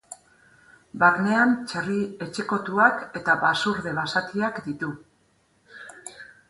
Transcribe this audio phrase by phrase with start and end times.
[1.03, 4.95] Barnean txerri etxekotuak eta basurde basatiak ditu.